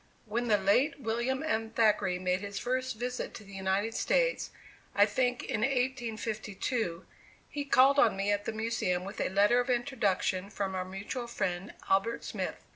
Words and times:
When 0.25 0.47
the 0.47 0.57
late 0.57 0.99
William 0.99 1.43
M. 1.43 1.69
Thackeray 1.69 2.17
made 2.17 2.41
his 2.41 2.57
first 2.57 2.95
visit 2.95 3.35
to 3.35 3.43
the 3.43 3.53
United 3.53 3.93
States, 3.93 4.49
I 4.95 5.05
think 5.05 5.43
in 5.43 5.61
1852, 5.61 7.05
he 7.47 7.65
called 7.65 7.99
on 7.99 8.17
me 8.17 8.31
at 8.31 8.45
the 8.45 8.51
Museum 8.51 9.03
with 9.03 9.21
a 9.21 9.29
letter 9.29 9.59
of 9.59 9.69
introduction 9.69 10.49
from 10.49 10.73
our 10.73 10.85
mutual 10.85 11.27
friend 11.27 11.75
Albert 11.87 12.23
Smith. 12.23 12.55